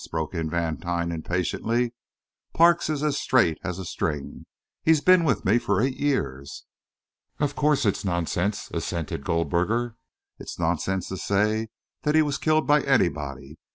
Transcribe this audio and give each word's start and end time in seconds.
broke 0.09 0.33
in 0.33 0.49
Vantine, 0.49 1.11
impatiently. 1.13 1.93
"Parks 2.55 2.89
is 2.89 3.03
as 3.03 3.19
straight 3.19 3.59
as 3.63 3.77
a 3.77 3.85
string 3.85 4.47
he's 4.81 4.99
been 4.99 5.23
with 5.23 5.45
me 5.45 5.59
for 5.59 5.79
eight 5.79 5.95
years." 5.97 6.65
"Of 7.37 7.55
course 7.55 7.85
it's 7.85 8.03
nonsense," 8.03 8.71
assented 8.73 9.23
Goldberger. 9.23 9.95
"It's 10.39 10.57
nonsense 10.57 11.07
to 11.09 11.17
say 11.17 11.67
that 12.01 12.15
he 12.15 12.23
was 12.23 12.39
killed 12.39 12.65
by 12.65 12.81
anybody. 12.81 13.59